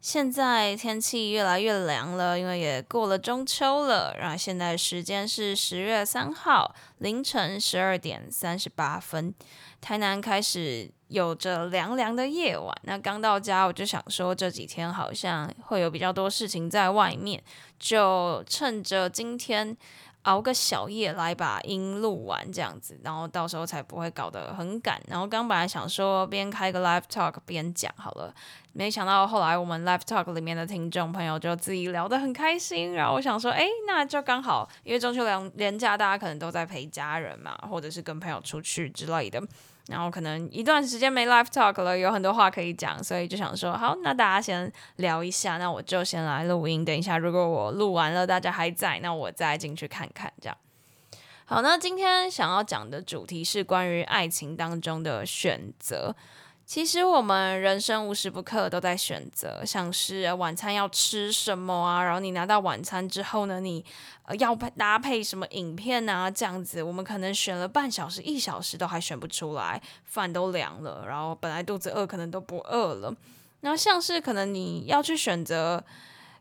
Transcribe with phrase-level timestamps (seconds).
[0.00, 4.14] 现在天气越来越凉了，因为也过了中秋了。
[4.18, 9.34] 然后现在时间是十月三号凌晨十二点三十八分，
[9.80, 12.74] 台南开始有着凉凉的夜晚。
[12.84, 17.42] 那刚到家，我就想说这几天好像会有比较多事情在外面，
[17.78, 19.76] 就趁着今天。
[20.28, 25.00] 熬个小夜来把音录完，这样子，然后到时候才不会搞得很赶。
[25.08, 28.32] 然后刚本来想说边开个 live talk 边讲好了，
[28.74, 32.92] 没想到后来我们 live talk 里面的听众朋友就自己聊得很开心。
[32.92, 39.42] 然后我想说，哎，那就刚好，因为中秋连连假，大家可能都在陪家人嘛，或者是跟朋友出去之类的。
[39.88, 46.84] 然后可能一段时间没 live talk 了，有很多话可以讲，所以就想说，好，那大家先聊一下，那我就先来录音。
[46.84, 50.56] 等一下，如果我录完了，大家还在，那我再进去看看，这样。
[51.46, 56.14] 好，那今天想要讲的主题是关于爱情当中的选择。
[56.68, 63.82] 其实我们人生无时不刻都在选择，像是晚餐要吃什么啊，然后你拿到晚餐之后呢，你
[64.24, 73.16] 呃要搭配什么影片啊，这样子，我们可能选了半小时、一小时都还选不出来，饭都凉了，然后本来肚子饿可能都不饿了，
[73.62, 75.82] 然后像是可能你要去选择。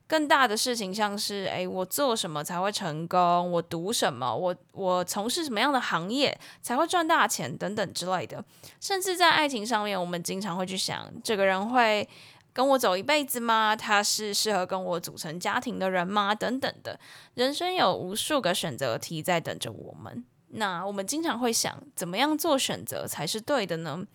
[0.07, 3.51] 更大的事情，像是诶，我做什么才会成功？
[3.51, 4.33] 我读什么？
[4.33, 7.57] 我我从事什么样的行业才会赚大钱？
[7.57, 8.43] 等等之类的。
[8.79, 12.07] 甚至在爱情上面，我们经常会去想，这个人会
[12.53, 13.75] 跟我走一辈子吗？
[13.75, 16.33] 他是适合跟我组成家庭的人吗？
[16.33, 16.97] 等等的。
[17.33, 20.23] 人生有无数个选择题在等着我们。
[20.51, 24.05] 那我们经常会想，怎么样做选择才是对的呢？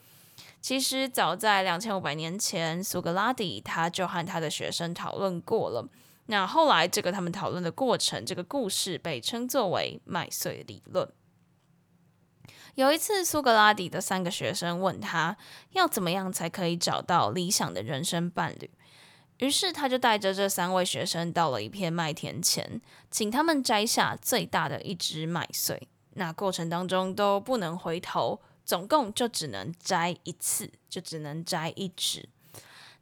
[0.62, 5.88] 其实早在两千五百年前，苏格拉底他就和他的学生讨论过了。
[6.26, 11.12] 那后来，这个他们讨论的过程，这个故事被称作为麦穗理论。
[12.76, 15.36] 有一次，苏格拉底的三个学生问他
[15.72, 18.70] 要怎么样才可以找到理想的人生伴侣，
[19.38, 22.80] 于是他就带着这三位学生到了一片麦田前，
[23.10, 25.88] 请他们摘下最大的一只麦穗。
[26.14, 28.40] 那过程当中都不能回头。
[28.72, 32.26] 总共就只能摘一次，就只能摘一只。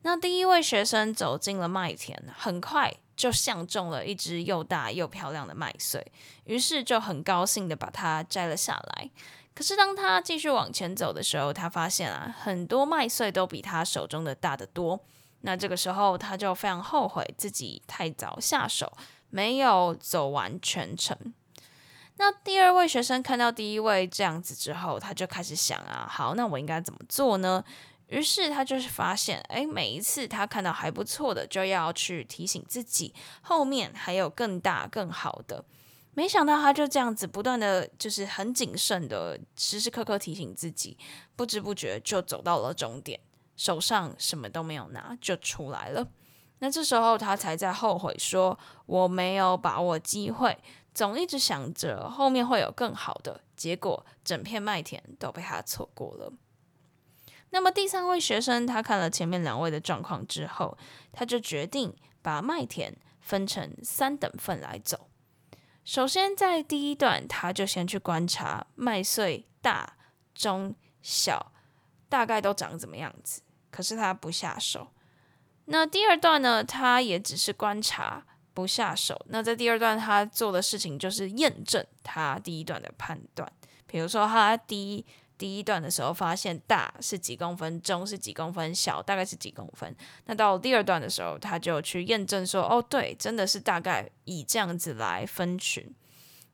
[0.03, 6.05] 那第一位学生走进了麦田，很快就相中了一只又大又漂亮的麦穗，
[6.43, 9.11] 于是就很高兴的把它摘了下来。
[9.55, 14.99] 可是当他继续往前走的时候，他发现啊，很多麦穗都比他手中的大得多。
[15.43, 18.93] 那这个时候他就非常后悔自己太早下手，
[19.29, 21.33] 没有走完全程。
[22.21, 27.65] 那第二位学生看到第一位这样子之后，他就开始想啊，好，那我应该怎么做呢？
[28.09, 35.65] 于是他就是发现，诶，每一次他看到还不错的，就要去提醒自己，后面还有更大更好的。
[36.13, 40.99] 没想到他就这样子不断的就是很谨慎的，时时刻刻提醒自己，
[41.35, 43.19] 不知不觉就走到了终点，
[43.57, 46.07] 手上什么都没有拿就出来了。
[46.63, 50.59] 那这时候他才在后悔说，我没有把握机会。
[50.93, 56.33] 总一直想着后面会有更好的，结果整片麦田都被他错过了。
[57.51, 60.77] 那么第三位学生，他看了前面两位的状况之后，
[61.13, 65.09] 他就决定把麦田分成三等份来走。
[65.85, 69.97] 首先在第一段，他就先去观察麦穗大、
[70.35, 71.53] 中、小，
[72.09, 73.43] 大概都长怎么样子。
[73.71, 74.89] 可是他不下手。
[75.67, 78.27] 那第二段呢，他也只是观察。
[78.61, 79.19] 不下手。
[79.31, 83.51] 那在第二段，他做的事情就是验证他第一段的判断。
[83.87, 85.07] 比如说，他第一
[85.39, 89.97] 第一段的时候发现大是几公分，中是几公分，小大概是几公分。
[90.27, 95.91] 那到第二段的时候，他就去验证说，哦，对，真的是大概以这样子来分群。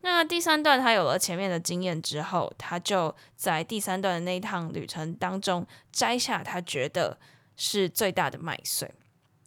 [0.03, 7.19] 那第三段，他有了前面的经验之后，他就在第三段的那一趟旅程当中摘下他觉得
[7.57, 8.89] 是最大的麦穗。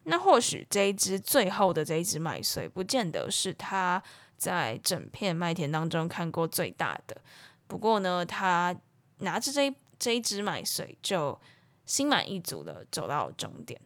[0.04, 4.02] 那或许这一只最后的这一只麦穗，不见得是他
[4.38, 7.22] 在整片麦田当中看过最大的。
[7.68, 8.76] 不过呢，他
[9.18, 11.40] 拿着这这一只麦穗，就
[11.86, 13.80] 心满意足的走到终点。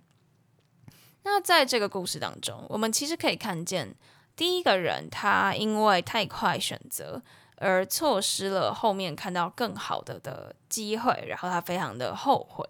[1.24, 3.95] 那在这个故事当中，我们其实可以看见，
[4.36, 7.21] 第一个人他因为太快选择
[7.57, 12.65] 而错失了后面看到更好的的机会，然后他非常的后悔。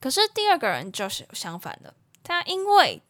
[0.00, 1.94] 可是第二个人就是相反的。
[2.22, 3.02] 他因为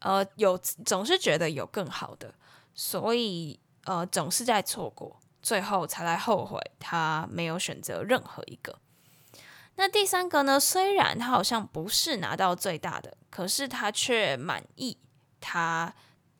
[0.00, 2.34] 呃有总是觉得有更好的，
[2.74, 8.78] 所以呃总是在错过，最后才来后悔他没有选择任何一个。
[9.78, 10.58] 那第三个呢？
[10.58, 14.96] 虽然他好像不是拿到最大的，可是他却满意
[15.38, 15.94] 他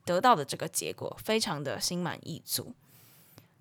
[0.07, 2.75] 得到的这个结果，非常的心满意足。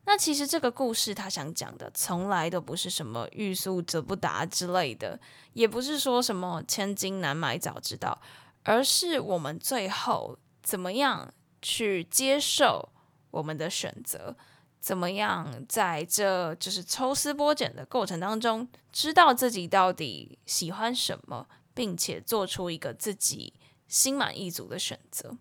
[0.05, 5.19] 那其实这个故事他想讲的，从来都不是什么欲速则不达之类的，
[5.51, 8.21] 也不是说什么千金难买早知道，
[8.65, 12.89] 而是我们最后怎么样去接受
[13.31, 14.35] 我们的选择。
[14.79, 23.55] 怎么样，在这就是抽丝剥茧的过程当中，知道自己到底喜欢什么，并且做出一个自己
[23.87, 25.35] 心满意足的选择。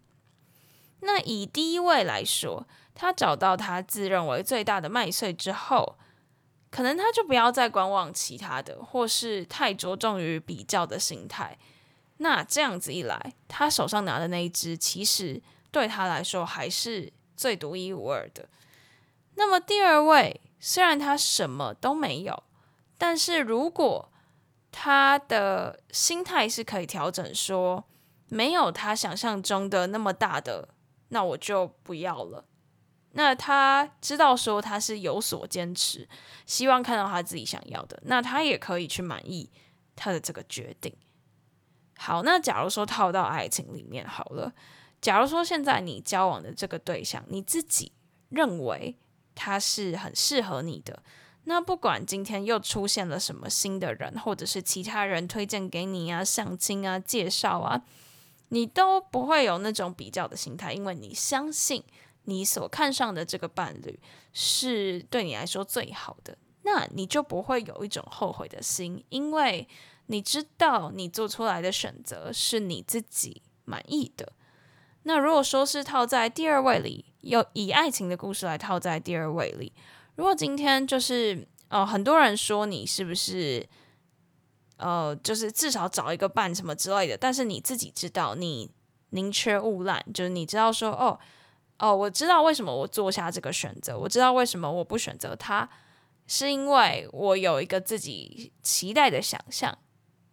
[1.01, 5.99] 那以第一位来说，他找到他自认为最大的麦穗之后，
[6.71, 11.59] 可能他就不要再观望其他的，或是太着重于比较的心态。
[12.19, 18.49] 那这样子一来，他手上拿的那一只，其实对他来说还是最独一无二的。
[19.35, 22.45] 那么第二位，虽然他什么都没有，
[22.97, 24.13] 但是如果
[24.71, 27.85] 他的心态是可以调整，说
[28.29, 30.69] 没有他想象中的那么大的，
[31.09, 32.45] 那我就不要了。
[33.17, 36.09] 那他知道说他是有所坚持，
[36.47, 39.51] 希望看到他自己想要的，那他也可以去满意
[39.95, 40.93] 他的这个决定。
[42.05, 44.53] 好，那假如说套到爱情里面好了，
[45.01, 47.93] 假如说现在你交往的这个对象，你自己
[48.29, 48.97] 认为。
[49.37, 51.03] 他是很适合你的。
[51.43, 57.83] 那不管今天又出现了什么新的人，或者是其他人推荐给你啊、相亲啊、介绍啊，
[58.51, 61.83] 你都不会有那种比较的心态，因为你相信
[62.27, 63.99] 你所看上的这个伴侣
[64.33, 69.67] 是对你来说最好的，那你就不会有一种后悔的心，因为
[70.07, 74.33] 你知道你做出来的选择是你自己满意的。
[75.05, 79.73] 那如果说是套在第二位里，要以爱情的故事来套在第二位里，
[80.17, 83.67] 如果今天就是呃很多人说你是不是
[84.79, 88.71] 呃就是至少找一个伴什么之类的，但是你自己知道你
[89.11, 91.19] 宁缺毋滥，就是你知道说哦
[91.79, 95.69] 哦我知道为什么我做下这个选择，我知道为什么我不选择他，
[96.27, 99.77] 是因为我有一个自己期待的想象。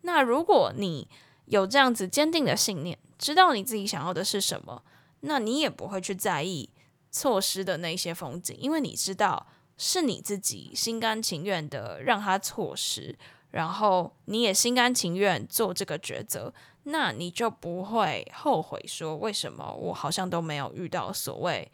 [0.01, 1.07] 那如果你
[1.45, 4.83] 有这样子坚定的信念，知道你自己想要的是什么，
[5.21, 6.69] 那你也不会去在意
[7.11, 13.17] 错失的那些风景，因为你知道是你自己心甘情愿的让它错失，
[13.51, 21.71] 然后你也心甘情愿做这个抉择，那你就不会后悔说为什么我好像都没有遇到所谓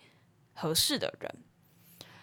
[0.53, 1.35] 合适的人。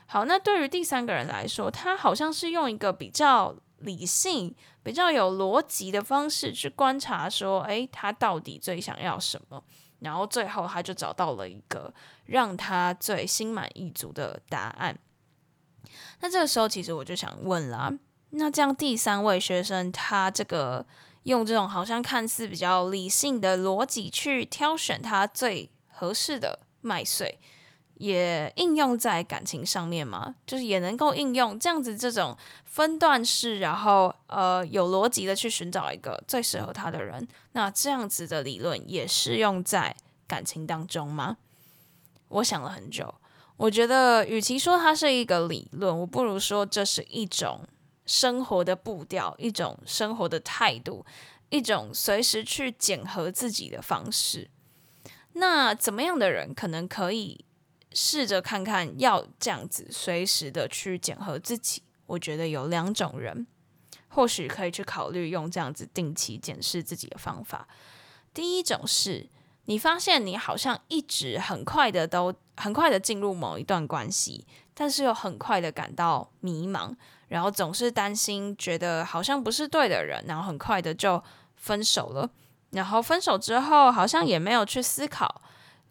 [0.06, 3.54] 好，那对于第三个人来说，他好像是用一个比较
[3.84, 9.62] 理性、比较有逻辑的方式去观察，说，诶，他到底最想要什么？
[10.00, 11.94] 然后最后他就找到了一个
[12.26, 14.98] 让他最心满意足的答案。
[16.20, 17.92] 那这个时候，其实我就想问啦，
[18.30, 20.84] 那这样第三位学生，他这个
[21.22, 27.38] 用这种好像看似比较理性的逻辑去挑选他最合适的麦穗。
[28.04, 30.34] 也应用在感情上面吗？
[30.46, 37.26] 就是也能够应用这样子这种分段式，然后呃有逻辑的去寻找一个最适合他的人。
[37.52, 41.38] 那这样子的理论也适用在感情当中吗？
[42.28, 43.14] 我想了很久，
[43.56, 47.60] 我觉得与其说它是一个理论，我不如说这是一种
[48.04, 51.06] 生活的步调，一种生活的态度，
[51.48, 54.50] 一种随时去检核自己的方式。
[55.34, 57.44] 那怎么样的人可能可以？
[57.94, 61.82] 试着看看，要这样子随时的去检核自己。
[62.06, 63.46] 我觉得有两种人，
[64.08, 67.66] 或许可以去考虑用这样子定期检视自己的方法。
[68.34, 69.28] 第一种是，
[69.64, 76.94] 你发现你好像一直很快的都很快的进入某一段关系，但是又很快的感到迷茫，
[77.28, 81.22] 然后总是担心，觉得好像不是对的人，然后很快的就
[81.56, 82.28] 分手了。
[82.70, 85.40] 然后分手之后，好像也没有去思考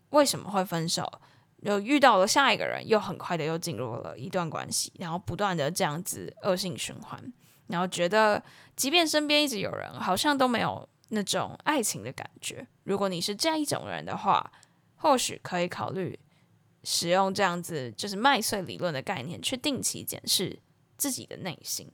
[0.09, 1.11] 为什么会分手。
[1.63, 7.33] 又遇到了下一个人，又很快的又进入了一段关系，然后不断的这样子恶性循环，
[7.67, 8.43] 然后觉得
[8.75, 12.67] 即便身边一直有人，好像都没有那种爱情的感觉。
[12.83, 14.51] 如果你是这样一种人的话，
[14.95, 16.19] 或许可以考虑
[16.83, 20.59] 使用这样子就是麦穗理论的概念，去定期检视
[20.97, 21.89] 自己的内心。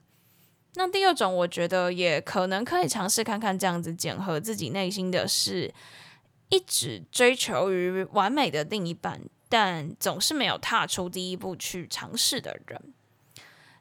[0.76, 5.74] 那第二种，我觉得也可能可以尝试看看这样子检核自己内心的是，
[6.50, 9.22] 一直追求于完美的另一半。
[9.50, 12.94] 但总是没有踏出第一步去尝试的人，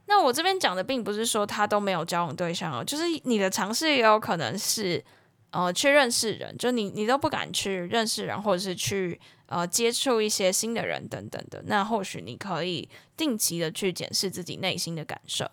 [0.07, 5.05] 那我这边讲的并不是说他都没有交往对象哦，就是你的尝试也有可能是，
[5.51, 15.51] 呃去认识人，就你你都不敢去认识人，或者是去呃接触一些新的人等等的，那或许你可以定期的去检视自己内心的感受。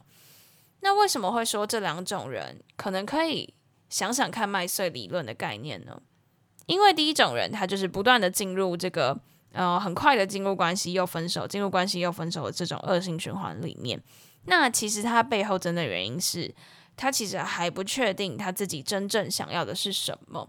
[0.80, 3.54] 那为什么会说这两种人可能可以
[3.90, 6.02] 想想看麦穗理论的概念呢？
[6.68, 9.20] 因为第一种人他就是不断的进入这个
[9.56, 14.00] 呃很快的进入关系又分手，进入关系又分手的这种恶性循环里面。
[14.48, 16.54] 那其实他背后真的原因是，
[16.96, 20.48] 他其实还不确定他自己真正想要的是什么。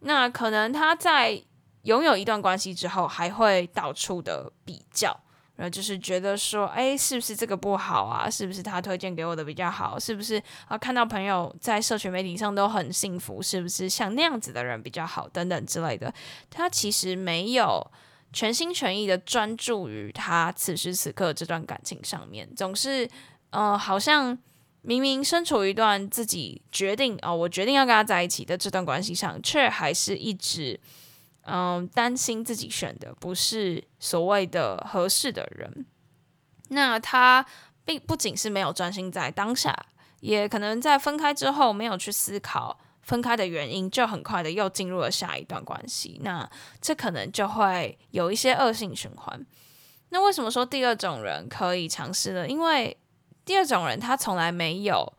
[0.00, 1.42] 那可能他在
[1.82, 5.18] 拥有一段关系之后，还会到处的比较，
[5.56, 8.30] 然后就是觉得说，哎，是不是这个不好啊？
[8.30, 9.98] 是不是他推荐给我的比较好？
[9.98, 10.78] 是不是啊？
[10.78, 15.26] 看到朋友在社群媒体上都很幸福，是不是像那样子的人比较好？
[15.28, 16.12] 等等之类的。
[16.50, 17.84] 他其实没有。
[18.36, 23.08] 全心全意的专注于他此时此刻这段感情上面，总是，
[23.48, 24.36] 呃，好像
[24.82, 30.78] 明明身处一段自己决定哦，我决定要跟他在一起的这段关系上，却还是一直，
[31.46, 35.86] 嗯、担心自己选的不是所谓的合适的人。
[36.68, 37.46] 那他
[37.86, 39.74] 并不仅是没有专心在当下，
[40.20, 42.78] 也可能在分开之后没有去思考。
[43.06, 46.48] 分开的原因，就很快的又进入了下一段关系，那
[46.80, 49.46] 这可能就会有一些恶性循环。
[50.08, 52.48] 那为什么说第二种人可以尝试呢？
[52.48, 52.96] 因为
[53.44, 55.12] 第二种人他从来没有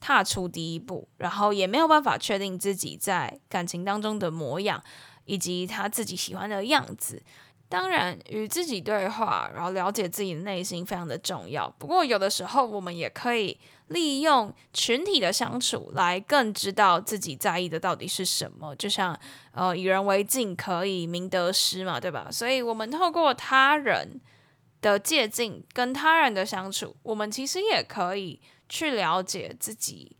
[0.00, 4.82] 踏出第一步，然后也没有办法确定自己在感情当中的模样，
[5.26, 7.22] 以及他自己喜欢的样子。
[7.68, 11.68] 当然，与自己对话，然后了解自己的内心非常的重要。
[11.78, 18.74] 不过，有的时候我们也可以利用群体的相处来更知道自己在意的到底是什么。
[18.76, 19.18] 就像，
[19.52, 22.28] 呃，以人为镜，可以明得失嘛，对吧？
[22.30, 24.20] 所以，我们透过他人
[24.80, 30.16] 的借镜，跟他人的相处，我们其实也可以去了解自己。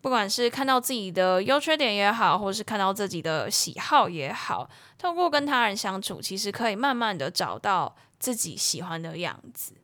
[0.00, 4.68] 不管是看到自己的优缺点也好，或是看到自己的喜好也好，
[4.98, 9.76] 透过跟他人相处，其实可以慢慢的找到自己喜欢的样子。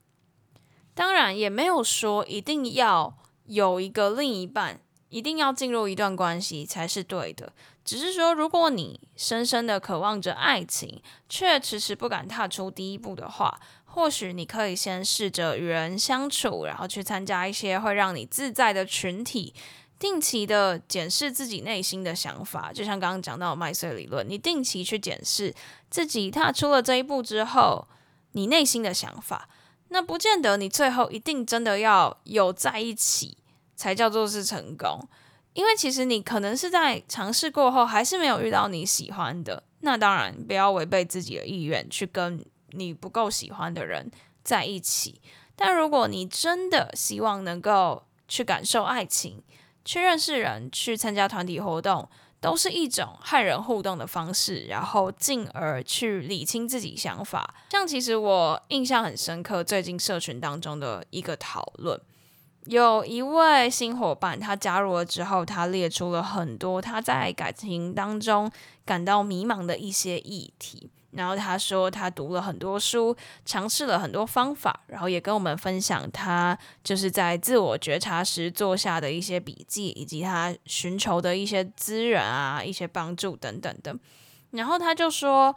[0.93, 3.17] 当然，也没有说一定要
[3.51, 7.53] 有一个另一半，一定要进入一段关系才是对的。
[7.85, 19.53] 只是说，如果你深深的渴望着爱情，却迟迟不敢踏出第一步的话，或许你可以先试着与人相处，然后去参加一些会让你自在的群体。
[19.99, 25.53] 定期的检视自己内心的想法，就像刚刚讲到麦穗理论，你定期去检视
[25.91, 27.87] 自己踏出了这一步之后，
[28.33, 29.51] 你内心的想法，
[29.89, 33.37] 那不见得你最后一定真的要有在一起
[33.81, 35.01] 才叫做是成功，
[35.55, 44.11] 因为其实你可能是在尝试过后还是没有遇到你喜欢的，那当然不要违背自己的意愿去跟你不够喜欢的人
[44.45, 45.23] 在一起，
[45.57, 49.43] 但如果你真的希望能够去感受爱情，
[49.83, 52.07] 去认识人，去参加团体活动，
[52.39, 57.55] 都是一种和人互动的方式，然后进而去理清自己想法。
[57.71, 61.99] 像其实我印象很深刻，最近社群当中的一个讨论，
[62.67, 68.51] 有一位新伙伴，他加入了之后，他列出了很多他在感情当中
[68.85, 70.91] 感到迷茫的一些议题。
[71.13, 83.93] 然后他说，他读了很多书，尝试了很多方法，然后也跟我们分享他就是在自我觉察时做下的一些笔记，以及他寻求的一些资源啊、一些帮助等等的。
[84.53, 85.53] 然后他就说，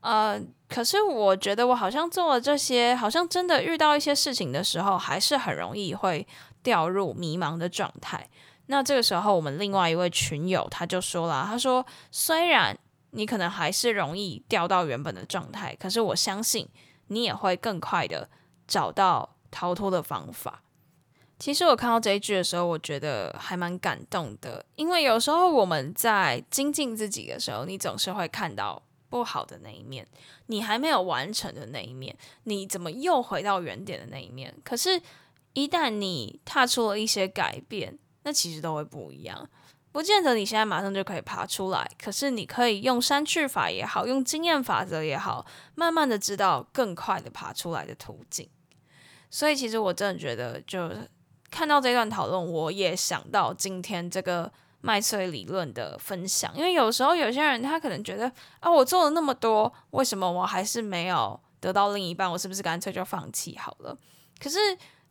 [0.00, 0.38] 呃，
[0.68, 6.26] 可是我觉得我好像做了这些，好像真的遇到一些事情的时候，还是很容易会
[6.68, 8.28] 掉入迷茫的状态。
[8.66, 12.76] 那这个时候，我们另外一位群友他就说了，他说虽然。
[13.12, 16.68] 你可能还是容易掉到原本的状态，可是我相信
[17.06, 18.28] 你也会更快的
[18.66, 20.62] 找到逃脱的方法。
[21.38, 30.06] 其实我看到这一句的时候，我觉得还蛮感动的，因为有时候我们在精进自己的时候，你总是会看到不好的那一面，
[30.48, 34.54] 你还没有完成的那一面，你怎么又回到原点的那一面？
[34.62, 35.00] 可是，
[35.54, 39.48] 一旦你踏出了一些改变，那其实都会不一样。
[39.90, 48.48] 不见得你现在马上就可以爬出来，可是你可以用删去法也好，用经验法则也好，慢慢的知道更快的爬出来的途径。
[49.30, 50.90] 所以其实我真的觉得，就
[51.50, 54.52] 看到这段讨论，我也想到今天这个
[54.82, 62.30] 麦穗理论的分享，因为有时候有些人他可能觉得啊，我做了那么多，为什么我还是没有得到另一半？
[62.30, 63.96] 我是不是干脆就放弃好了？
[64.38, 64.58] 可是。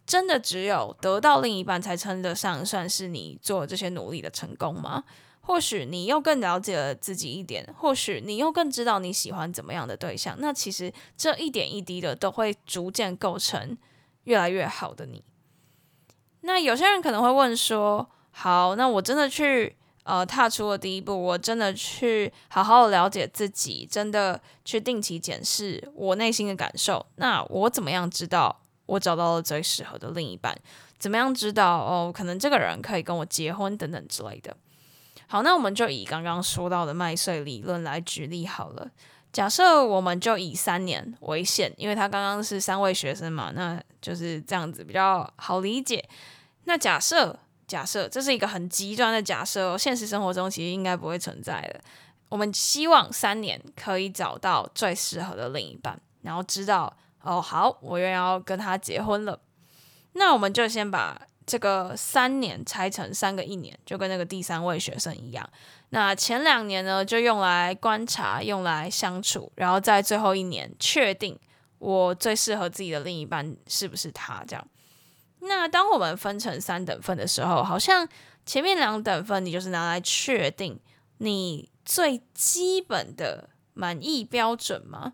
[0.08, 5.04] 真的只有得到另一半才称得上算是你做这些努力的成功吗？
[5.42, 10.36] 或许你又更了解了自己一点，或许你又更知道你喜欢怎么样的对象。
[10.40, 13.78] 那其实这一点一滴的都会逐渐构成
[14.24, 15.24] 越来越好的你。
[16.42, 27.06] 那有些人可能会问说：好，那我真的去呃踏出了第一步，我真的去好好了解自己，真的去定期检视我内心的感受。
[27.16, 30.58] 那我怎么样知道我找到了最适合的另一半？
[30.98, 34.58] 怎么样知道哦，可能这个人可以跟我结婚等等之类的。
[35.28, 38.90] 好，那我们就以刚刚说到的麦穗理论来举例好了。
[39.34, 46.04] 假设我们就以三年为限，因为他刚刚是三位学生嘛，那就是这样子比较好理解。
[46.64, 51.80] 那假设假设这是一个很极端的假设哦，现实生活中其实应该不会存在的。
[52.30, 56.92] 我们希望三年可以找到最适合的另一半，然后知道
[57.28, 59.38] 哦，好，我又要跟他结婚了。
[60.14, 65.48] 那我们就先把这个三年拆成三个一年，就跟那个第三位学生一样。
[65.90, 71.38] 那前两年呢，就用来观察，用来相处，然后在最后一年确定
[71.80, 74.68] 我最适合自己的另一半是不是他这样。
[75.42, 78.08] 那当我们分成三等份的时候，好像
[78.46, 80.80] 前面两等份你就是拿来确定
[81.18, 85.14] 你最基本的满意标准吗？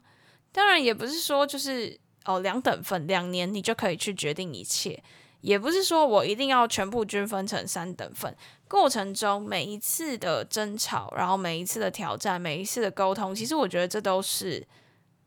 [0.51, 5.01] 当然也不是说就是哦两等份两年你就可以去决定一切，
[5.42, 8.36] 也不是说我一定要全部均分成三等份。
[8.68, 14.65] 过程中每一次的争吵，然后每一次的挑战，每一次的沟通，其实我觉得这都是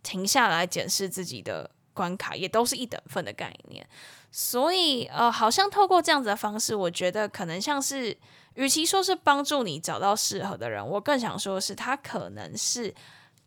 [0.02, 3.86] 停下来检视自己的关卡，也都是一等份的概念。
[4.32, 8.14] 所以，呃，好像透过这样子的方式，我觉得可能像是，
[8.54, 12.92] 与其说是帮助你找到适合的人，我更想说的是，他可能是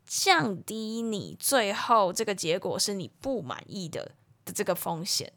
[0.09, 4.11] 降低你最后这个结果是你不满意的
[4.43, 5.31] 的这个风险。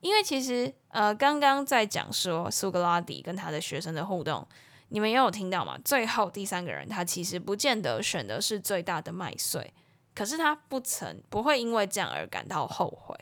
[0.00, 4.44] 因为其实，呃，刚刚在讲说苏格拉底跟他的学生的互动，
[4.88, 5.78] 你们也有听到吗？
[5.84, 9.72] 最后第三个人他其实不见得选的是最大的麦穗，
[10.16, 13.16] 可是他不曾不会因为这样而感到后悔。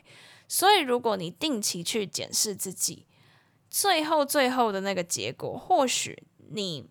[0.48, 3.06] 所以，如果你定期去检视自己，
[3.68, 6.88] 最后最后的那个结果，或许你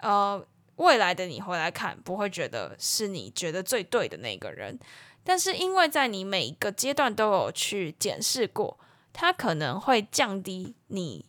[0.00, 0.44] 呃
[0.78, 4.76] 未来的你回来看，不会觉得是你觉得最对的那个人，
[5.22, 8.80] 但是因为在你每一个阶段都有去检视过。
[9.10, 11.24] 它可能会降低你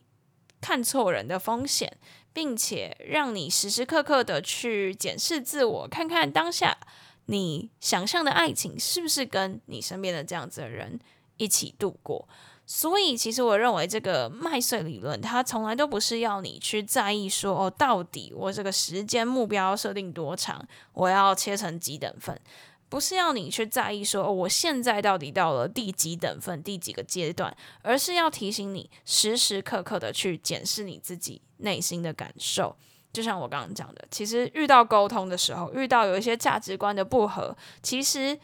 [0.60, 1.98] 看错人的风险，
[2.32, 6.78] 并且让你时时刻刻的去检视自我，看看当下
[7.26, 11.00] 你想象的爱情是不是跟你身边的这样子的人
[11.36, 12.28] 一起度过。
[12.72, 22.40] 所以，其实我认为这个麦穗理论，它从来都不是要你去在意说哦，到底我这个时间目标设定多长，我要切成几等份。
[22.88, 27.52] 不是要你去在意说，哦，我现在到底到了第几等份、第几个阶段，
[27.82, 32.76] 而是要提醒你时时刻刻的去检视你自己内心的感受。
[33.12, 38.38] 就像我刚刚讲的，其实遇到沟通的时候，遇到有一些价值观的不合，其实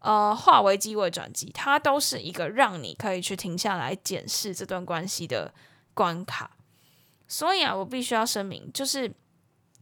[0.00, 5.52] 呃，化危机为转机，它都是一个让你可以去停下来检视这段关系的
[5.94, 6.56] 关卡。
[7.26, 9.12] 所以啊，我必须要声明，就是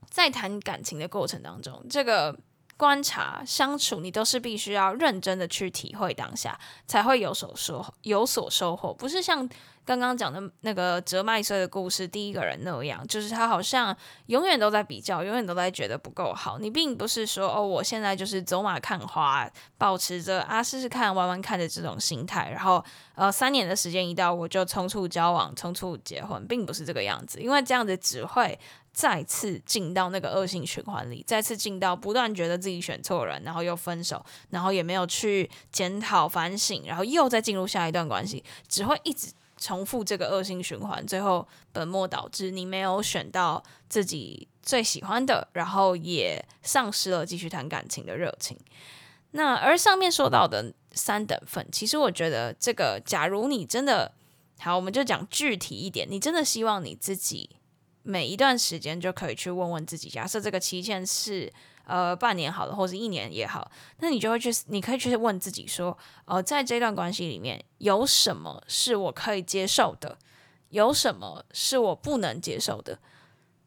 [0.09, 2.39] 在谈感情的过程当中，这个。
[2.77, 8.93] 观察相处，你都是必须要认真的去体会当下，才会有所收有所收获。
[8.93, 9.49] 不是像
[9.85, 16.59] 刚刚讲的那个折麦穗的故事，第一个人那样，就是他好像永远都在比较，永远都在觉得不够好。
[16.59, 22.85] 你并不是说哦，我现在就是走马看花，保持着啊试试看、玩玩看的这种心态，然后
[23.15, 28.59] 呃三年的时间一到，我就匆促交往、匆促结婚，并不是这个样子，因为这样子只会。
[28.97, 48.59] 再次进到那个恶性循环里，再次进到不断觉得自己选错人，然后又分手，然后也没有去检讨反省，然后又再进入下一段关系，只会一直重复这个恶性循环，最后本末倒置，你没有选到自己最喜欢的，然后也丧失了继续谈感情的热情。
[49.33, 54.11] 那而上面说到的三等份，其实我觉得这个，假如你真的
[54.59, 57.51] 好，我们就讲具体一点，你真的希望你自己。
[58.07, 61.53] 每一段时间就可以去问问自己，假设这个期限是
[61.85, 70.17] 呃半年好了，或者一年也好，那你就会去，你可以去问自己说，呃，在这段关系里面有什么是我可以接受的，
[70.71, 72.99] 有什么是我不能接受的。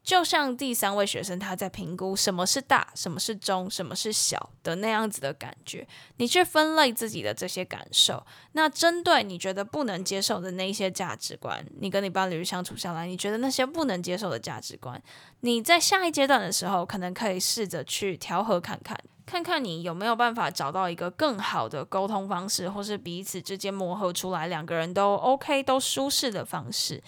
[0.09, 8.25] 就像第三位学生他在评估什么是大，什么是中，什么是小的那样子的感觉，你去分类自己的这些感受。
[8.53, 14.99] 那针对你觉得不能接受的那些价值观，你跟你伴侣相处下来，你觉得那些不能接受的价值观，
[15.41, 27.03] 你在下一阶段的时候，可能可以试着去调和看看，看看你有没有办法找到一个更好的沟通方式，或是彼此之间磨合出来两个人都 OK 都舒适的方式。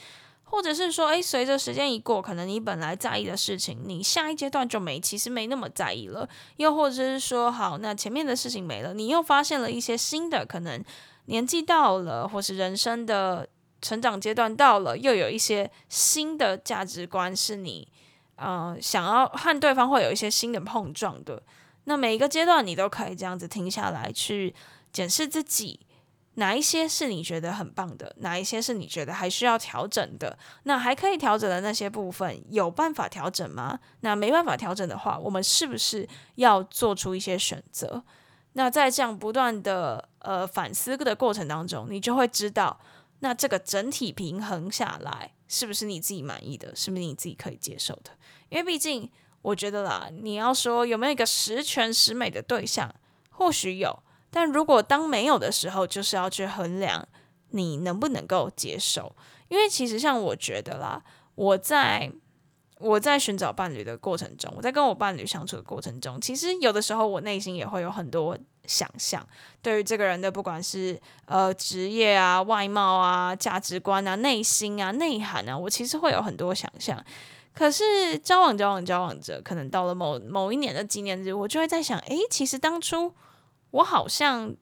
[0.51, 6.27] 或者是说，诶，随着时间一过，可能你本来在意的事情，你下一阶段就没，其实没那么在意了。
[6.57, 10.83] 又或者是说，好，那前面的事情没了，你又发现了一些新的，可能
[11.27, 13.47] 年纪到了，或是人生的
[13.81, 17.87] 成长阶段到了，又有一些新的价值观是你
[18.35, 21.41] 呃，想要和对方会有一些新的碰撞的。
[21.85, 24.53] 那每一个阶段，你都可以这样子停下来去
[24.91, 25.79] 检视自己，
[26.35, 30.37] 哪一些是你觉得很棒的，哪一些是你觉得还需要调整的。
[30.63, 33.79] 那还可以调整的那些部分，有办法调整吗？
[34.01, 38.03] 那没办法调整的话，我们是不是要做出一些选择？
[38.53, 42.79] 那在这样不断的呃反思的过程当中，你就会知道，
[43.19, 48.11] 那这个整体平衡下来，是不是你自己满意的，是不是你自己可以接受的？
[48.49, 49.09] 因为毕竟。
[49.43, 52.93] 我觉得啦，你要说有没有一个十全十美的对象，
[53.31, 57.07] 或许有，但如果当没有的时候，就是要去衡量
[57.49, 59.15] 你能不能够接受。
[59.49, 61.03] 因为其实像我觉得啦，
[61.35, 62.09] 我在
[62.79, 69.23] 我在寻找伴侣的过程中，我在跟我伴侣相处的过程中，其实有的时候我内心也会有很多想象，
[69.61, 77.03] 对于这个人的不管是呃职业啊、外貌啊、价值观啊、内心啊、内涵啊，我其实会有很多想象。
[77.53, 83.13] 可是交往交往交往着，可能到了某某一年的纪念日，我就会在想，诶，其实当初
[83.71, 84.55] 我好像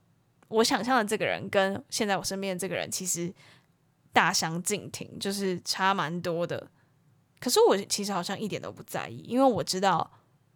[0.48, 3.34] 我想象的这个人，跟现在我身边的这个人，其实
[4.12, 6.70] 大相径庭，就是差蛮多的。
[7.40, 10.12] 可是我其实好像一点都不在意，因为我知道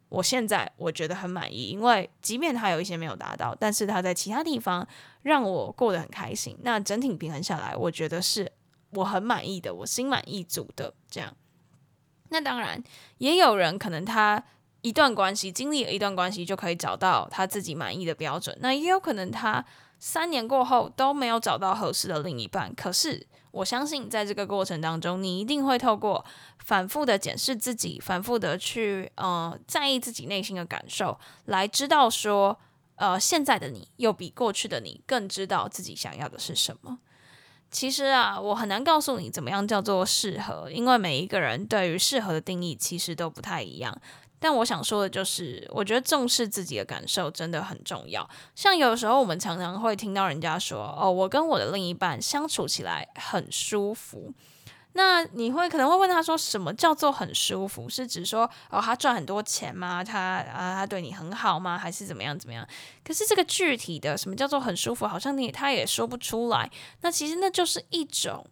[0.10, 4.88] 我现在我觉得很满意，因为即便他有一些没有达到，但是他在其他地方
[5.22, 6.58] 让我过得很开心。
[6.62, 8.52] 那整体平衡下来，我觉得是
[8.92, 11.36] 我很满意的，我心满意足的这样。
[12.30, 12.84] 那当然，
[13.20, 14.44] 也有人可能他
[14.84, 18.56] 一段关系经历了一段关系就可以找到他自己满意的标准。
[18.62, 19.64] 那也有可能他
[19.98, 22.76] 三年过后都没有找到合适的另一半。
[22.76, 26.26] 可是我相信，在这个过程当中，你一定会透过
[26.66, 32.60] 反复的检视自己，反复的去呃在意自己内心的感受，来知道说，
[32.96, 37.00] 呃现在的你又比过去的你更知道自己想要的是什么。
[37.72, 43.98] 其实啊，我很难告诉你怎么样叫做适合，因为每一个人对于适合的定义其实都不太一样。
[44.44, 48.30] 但我想说的就是，我觉得重视自己的感受真的很重要。
[48.54, 54.34] 像有时候我们常常会听到人家说：“哦，我跟我的另一半相处起来很舒服。”
[54.96, 57.90] 那你会可能会问他说，什么叫做很舒服？
[57.90, 60.04] 是指说哦，他赚很多钱吗？
[60.04, 61.78] 他啊，他对你很好吗？
[61.78, 62.68] 还是怎么样怎么样？
[63.02, 66.70] 可是这个具体的什么叫做很舒服，好像你他也说不出来。
[67.00, 68.46] 那其实那就是一种，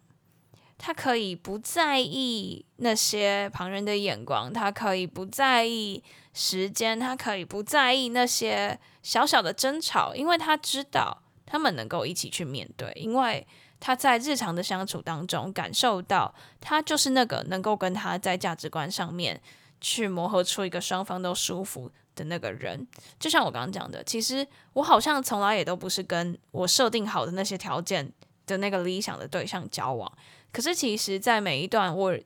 [0.84, 6.02] 他可以不在意那些旁人的眼光，他可以不在意
[6.34, 13.46] 时间，他可以不在意那些小小的争吵，因为他知道他们能够一起去面对，因为。
[13.84, 19.42] 他在日常的相处当中感受到，他就是那个能够跟他在价值观上面
[19.80, 22.86] 去磨合出一个双方都舒服的那个人。
[23.18, 28.08] 就像我刚刚讲的，其实我好像从来也都不是跟我设定好的那些条件
[28.46, 30.12] 的那个理想的对象交往。
[30.52, 32.16] 可是其实，在每一段我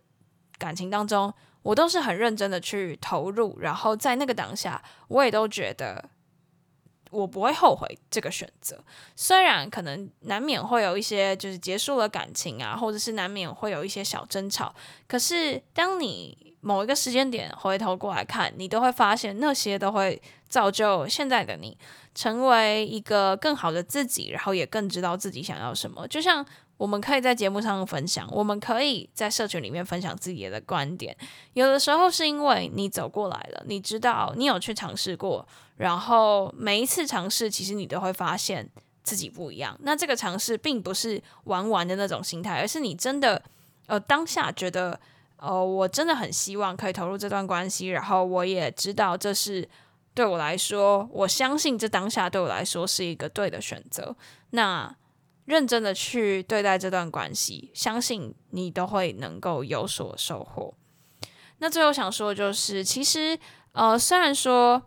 [0.59, 6.11] 感情当中，我都是很认真的去投入，然后在那个当下，我也都觉得。
[7.13, 8.79] 我不会后悔这个选择，
[9.15, 14.75] 虽然可能难免会有一些就是结束了感情啊，或者是难免会有一些小争吵，
[15.07, 21.79] 可是当你某一个时间点回头过来看，你都会发现那些都会造就现在的你
[22.13, 26.07] 成为一个更好的自己，然后也更知道自己想要什么。
[26.09, 26.45] 就像
[26.77, 31.17] 我们可以在节目上分享，我们可以在社群里面分享自己的观点，
[31.55, 35.47] 有的时候是因为你走过来了，你知道你有去尝试过。
[35.77, 38.67] 然后每一次尝试，其实你都会发现
[39.03, 39.79] 自己不一样。
[39.83, 43.43] 那这个尝试并不是玩玩的那种心态，而是你真的
[43.87, 44.99] 呃当下觉得，
[45.37, 49.69] 呃我真的很希望可以投入这段关系，然后我也知道这是
[50.15, 54.17] 对我来说，我相信这当下对我来说是一个对的选择。
[54.51, 54.95] 那
[55.47, 60.75] 认真的去对待这段关系，相信你都会能够有所收获。
[61.59, 63.39] 那最后想说的就是，其实
[63.73, 64.83] 呃虽然说。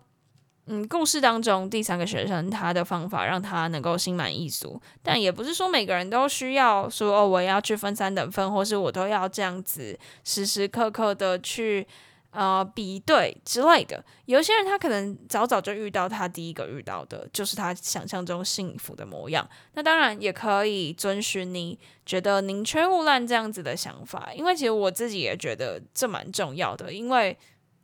[0.72, 11.88] 嗯，故事当中第三个学生他的方法让他能够心满意足，但也不是说每个人都需要说哦，我要去分三等分，或是我都要这样子时时刻刻的去
[12.32, 14.04] 呃比对之类的。
[14.26, 19.48] 有些人他可能早早就遇到他第一个遇到的，就是他想象中幸福的模样。
[19.74, 27.38] 那当然也可以遵循你觉得宁缺毋滥这样子的想法，因为其实我自己也觉得这蛮重要的，因为。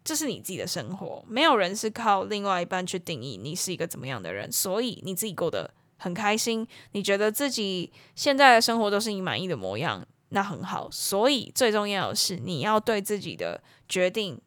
[0.07, 10.89] 这是你自己的生活，没有人是靠另外一半去定义你是一个怎么样的人，所以你自己过得很开心，你觉得自己现在的生活都是你满意的模样，那很好。
[10.91, 14.39] 所以最重要的是你要对自己的决定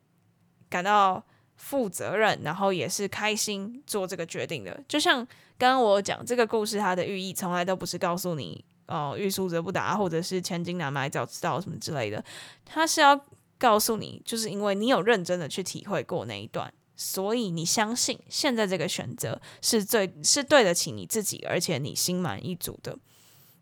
[0.69, 1.25] 感到
[1.57, 4.83] 负责任，然后也是开心做这个决定的。
[4.89, 5.19] 就像
[5.57, 12.25] 刚刚我讲这个故事，它的寓意从来都不是告诉你哦，欲速则不达，或者是千金难买早知道什么之类的，
[12.65, 13.21] 它是要。
[13.61, 22.97] 告诉你，就是因为你有认真的去体会过那一段，所以你相信现在这个选择是最是对得起你自己，而且你心满意足的。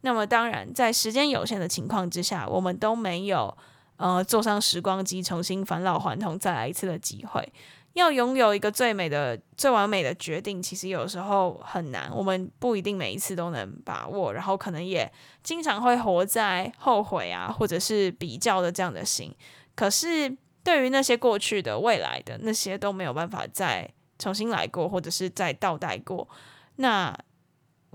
[0.02, 3.56] 那么当然，在时间有限的情况之下，我们都没有
[3.96, 7.52] 呃坐上时光机重新返老还童再来一次的机会。
[7.94, 12.11] 要拥有一个最美的、最完美的决定，其实有时候很难。
[12.14, 15.11] 我们不一定每一次都能把握，然后可能也
[15.42, 19.35] 经常会活在后悔啊，或者是比较的这样的心。
[19.74, 26.28] 可是对于那些过去的、未来的那些都没有办法再重新来过，或者是再倒带过。
[26.76, 27.16] 那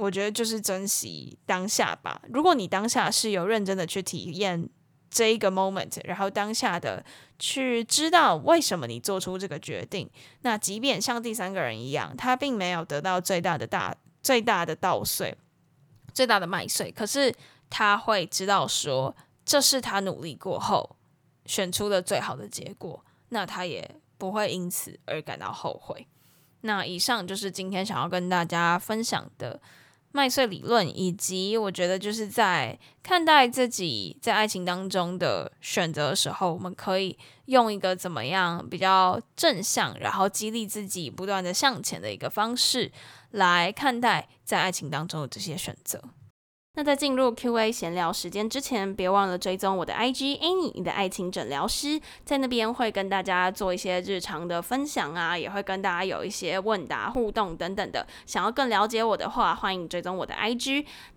[0.01, 2.21] 我觉得就是珍惜当下吧。
[2.33, 4.69] 如果你当下是有认真的去体验。
[5.13, 7.03] 这一个 moment，然后当下的
[7.37, 10.09] 去知道为什么你做出这个决定。
[10.43, 15.37] 那即便像第三个人一样，他并没有得到最大的大最大的稻穗，
[16.13, 17.35] 最大的麦穗，可是
[17.69, 20.95] 他会知道说，这是他努力过后
[21.45, 23.03] 选出的最好的结果。
[23.27, 26.07] 那他也不会因此而感到后悔。
[26.61, 29.59] 那以上就是今天想要跟大家分享的。
[30.13, 42.91] 麦穗理论，以及我觉得就是在看待自己在爱情当中的选择的时候，我们可以用一个怎么样比较正向，然后激励自己不断的向前的一个方式
[43.31, 46.01] 来看待在爱情当中的这些选择。
[46.73, 58.07] 那在进入 Q&A 闲聊时间之前，别忘了追踪我的 IG Annie，你的爱情诊疗师，在那边会跟大家做一些日常的分享啊，也会跟大家有一些问答互动等等的。
[58.25, 60.85] 想要更了解我的话，欢迎追踪我的 IG。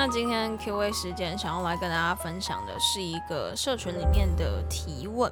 [0.00, 5.30] 那今天 Q&A 时间，想要来跟大家分享的是一个社群里面的提问。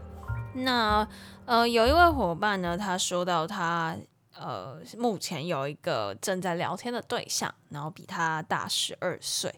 [0.55, 1.07] 那
[1.45, 3.97] 呃，有一位伙伴呢，他说到他
[4.35, 9.55] 呃，目前有一个正在聊天的对象，然后比他大十二岁。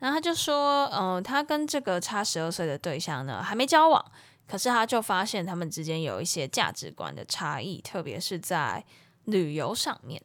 [0.00, 4.04] 然后他就说，呃，他跟这个差十二岁的对象呢，还没交往，
[4.48, 8.84] 可是他就发现他们之间有一些价值观的差异，特别是在
[9.26, 10.20] 旅游上面。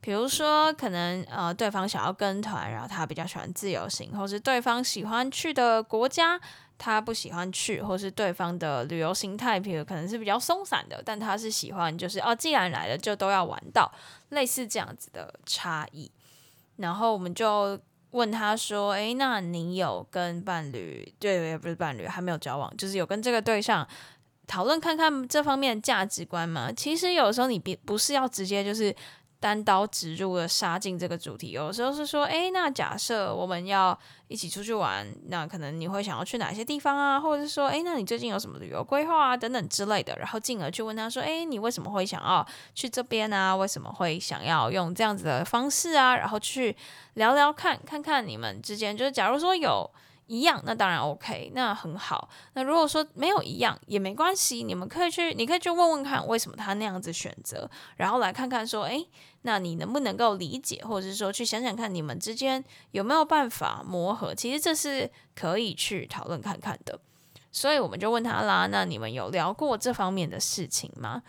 [0.00, 6.40] 比如说，可能呃，对方想要跟团，然后他比较喜欢自由行，或是对方喜欢去的国家，
[6.78, 13.90] 他不喜欢去，或是对方的旅游形态，比如可能是比较松散的，但他是喜欢，就是哦，既然来了就都要玩到，
[14.28, 16.08] 类似这样子的差异。
[16.76, 17.76] 然后我们就
[18.12, 23.84] 问他说：“诶，那你有跟伴侣，对，也不是伴侣，还没有交往，就是有跟这个对象
[24.46, 28.94] 讨论看看这方面的价值观吗？”其实有时候你别不是要直接就是。
[29.46, 37.20] 单刀直入的杀进这个主题，有时候是说，诶，那假设我们要一起出去玩，那可能你会想要去哪些地方啊？
[37.20, 39.36] 或者是说，诶，那你最近有什么旅游规划啊？
[39.36, 43.54] 等等之类的，然后进而去问他说，诶，你为什么会想要去这边啊？
[43.54, 46.16] 为什么会想要用这样子的方式啊？
[46.16, 46.76] 然后去
[47.14, 49.88] 聊聊看，看看你们之间，就是假如说有。
[50.28, 52.28] 一样，那当然 OK，那很好。
[52.54, 59.08] 那如果说没有一样也没关系，你们可以去，你可以去问问看，为什么他那样子选择，然后来看看说，诶，
[59.46, 64.34] 那你能不能够理解，或者是说去想想看，你们之间有没有办法磨合？
[64.34, 66.98] 其实这是可以去讨论看看的。
[67.52, 71.22] 所以我们就问他啦，那你们有聊过这方面的事情吗？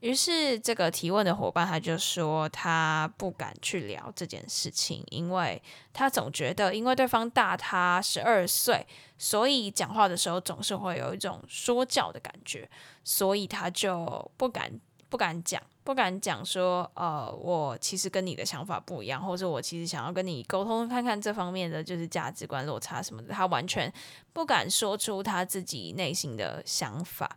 [0.00, 12.68] 于是，这个提问的伙伴他就说，他不敢去聊这件事情，因为他总觉得，因为对方大他十二岁，所以讲话的时候总是会有一种说教的感觉，
[13.02, 23.92] 所以他就不敢不敢讲，不敢讲说，呃，我其实跟你的想法不一样，或者我其实想要跟你沟通看看这方面的就是价值观落差什么的，他完全
[24.32, 27.36] 不敢说出他自己内心的想法，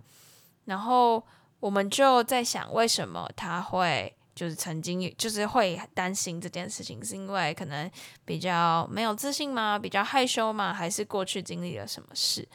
[0.65, 1.23] 然后。
[1.61, 7.89] 我们就在想，为什么他会就是曾经就是会担心这件事情，是因为可能
[8.25, 9.79] 比较没有自信吗？
[9.79, 10.73] 比较害羞吗？
[10.73, 12.45] 还是过去经历了什么事？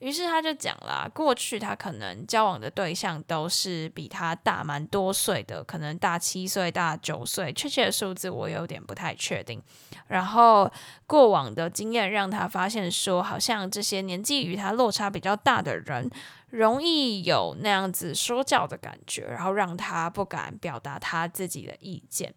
[0.00, 9.60] 于是他就讲了，过去他可能交往的对象都是比他大蛮多岁的，可能大七岁、大九岁，确切的数字我有点不太确定。
[10.06, 10.70] 然后
[11.06, 16.08] 过往的经验让他发现说，好像这些年纪与他落差比较大的人，
[16.50, 22.34] 容易有那样子说教的感觉，然后让他不敢表达他自己的意见。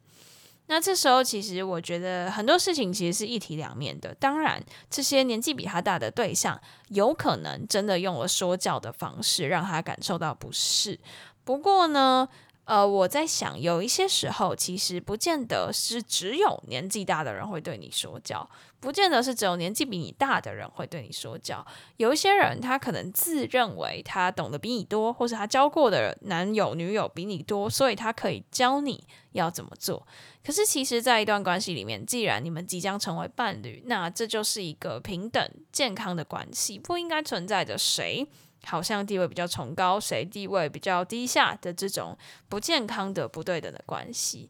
[0.68, 4.16] 那这时候，其实我觉得很多事情其实是一体两面的。
[4.16, 6.58] 当然，这些年纪比他大的对象，
[6.90, 10.98] 有可能真的用了说教的方式让他感受到不适。
[11.44, 12.30] 不过呢，
[12.72, 21.68] 呃，我在想，有一些时候，其实不见得是只有年纪大的人会对你说教，不见得是只有年纪比你大的人会对你说教。
[21.98, 29.04] 有一些人，他可能自认为他懂得比你多，或是他交过的男友、女友比你多，所以他可以教你
[29.34, 30.08] 要怎么做。
[30.42, 38.26] 可是，其实，在一段关系里面，既然你们即将成为伴侣，那这就是一个平等、健康的关系，不应该存在着谁。
[38.64, 44.50] 好像地位比较崇高，谁地位比较低下的这种不健康的、不对等的关系。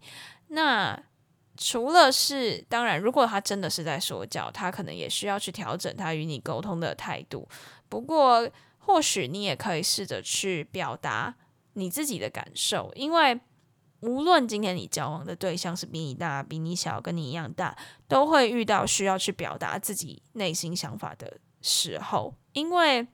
[0.50, 1.02] 那
[1.58, 7.47] 除了是，当然，如果他真的是在说教，他可能也需要去调整他与你沟通的态度。
[7.88, 11.34] 不过，或许你也可以试着去表达
[11.74, 13.39] 你自己的感受，因为
[14.02, 23.08] 无论今天你交往的对象是比你大、比你小、跟你一样大，都会遇到需要去表达自己内心想法的时候，因为。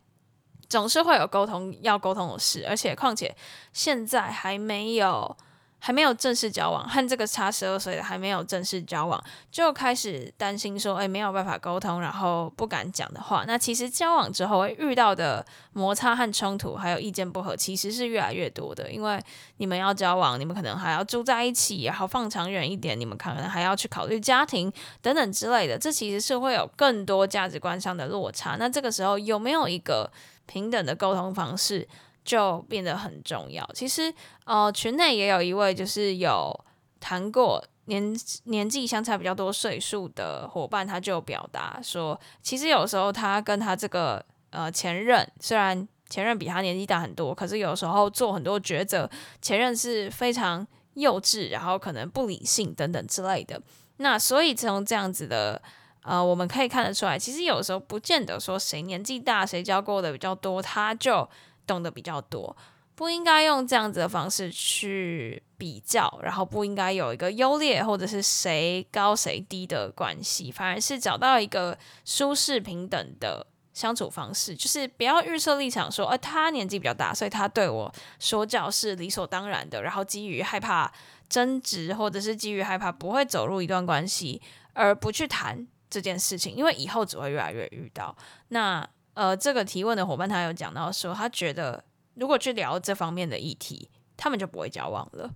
[0.70, 3.36] 总是会有沟通要沟通的事，而且况且
[3.74, 5.36] 现在还没有
[5.80, 18.92] 还没有正式交往，和这个差十二岁的还没有正式交往，就开始担心说，哎，没有办法沟通，然后不敢讲的话，那其实交往之后会遇到的摩擦和冲突，还有意见不合，其实是越来越多的。
[18.92, 19.22] 因为
[19.58, 28.58] 你们要交往，你们可能还要住在一起，然后放长远一点，你们可能还要去考虑家庭等等之类的，这其实是会有更多价值观上的落差。
[28.58, 30.12] 那这个时候有没有一个
[30.48, 31.88] 平等的沟通方式
[32.26, 33.70] 就变得很重要。
[33.76, 34.12] 其实，
[34.46, 36.52] 呃，群内也有一位就是有
[37.00, 38.12] 谈过年
[38.46, 49.10] 年纪相差比较多岁数的伙伴，他就表达说，其实有时候他跟他这个呃前任，虽然前任比他年纪大很多，可是有时候做很多抉择，
[49.42, 53.62] 前任是非常幼稚，然后可能不理性等等之类的。
[53.98, 55.62] 那所以从这样子的。
[56.08, 61.28] 呃，我们可以看得出来，其实有时候不见得说谁年纪大，谁教过的比较多，他就
[61.66, 62.56] 懂得比较多。
[62.96, 80.92] 不应该用这样子的方式去比较，然后不应该有一个优劣或者是谁高谁低的关系，反而是找到一个舒适平等的相处方式，就是不要预设立场说，呃，他年纪比较大，所以他对我说教是理所当然的，然后基于害怕
[81.30, 84.42] 争执，或者是基于害怕不会走入一段关系，
[84.74, 85.68] 而不去谈。
[85.90, 88.16] 这件事情，因为以后只会越来越遇到。
[88.50, 91.84] 那呃，这个提问的伙伴他有讲到说，他觉得
[92.16, 95.30] 如果去聊这方面的议题，他们就不会交往了。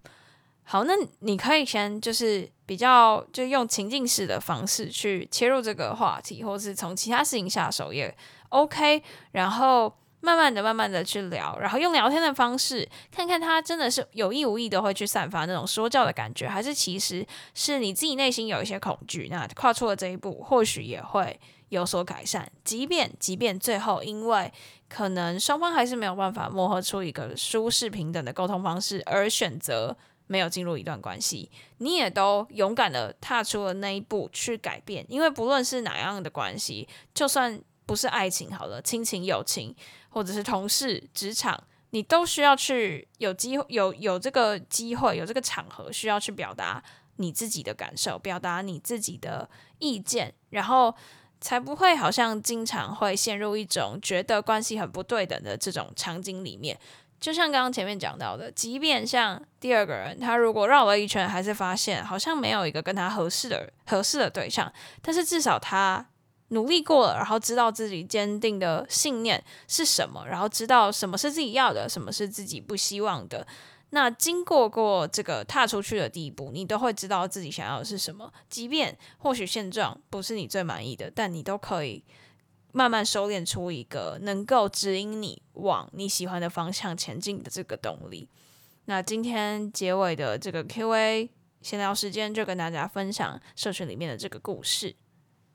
[0.64, 8.16] 好，那你可以先就是比较就用情境式的方式去切入这个话题，或是从其他事情下手也
[8.50, 9.04] OK。
[9.32, 9.94] 然后。
[10.22, 22.50] 慢慢的、慢慢的去聊，然后用聊天的方式，看看他真的是有意无意的会去散发那种说教的感觉，还是其实是你自己内心有一些恐惧，那跨出了这一步，或许也会有所改善。
[22.64, 24.52] 即便即便最后因为
[24.88, 35.04] 可能双方还是没有办法磨合出一个舒适平等的沟通方式，而选择没有进入一段关系，你也都勇敢的踏出了那一步去改变。
[35.10, 39.76] 因为不论是哪样的关系，就算不是爱情好了，亲情、友情。
[40.12, 41.58] 或者是同事、职场，
[41.92, 46.84] 你都需要去有机会、有有这个机会、有这个场合，需要去表达
[47.16, 50.94] 你自己的感受，表达你自己的意见，然后
[51.40, 56.78] 才不会好像经常会陷入一种觉得关系很不对等的这种场景里面。
[57.20, 64.72] 就像刚刚前面讲到的，即便像第二个人，他如果绕了一圈，还是发现好像没有一个跟他合适的合适的对象，
[65.02, 66.08] 但是至少他。
[66.52, 73.46] 努力过了，然后知道自己坚定的信念是什么，然后知道什么是自己要的，什么是自己不希望的。
[73.94, 78.32] 那经过过这个踏出去的第一步，你都会知道自己想要的是什么。
[78.50, 82.04] 即便或许现状不是你最满意的，但你都可以
[82.72, 88.30] 慢慢收敛出一个能够指引你往你喜欢的方向前进的这个动力。
[88.86, 91.30] 那今天结尾的这个 Q&A
[91.62, 94.96] 闲聊时间，就跟大家分享社群里面的这个故事。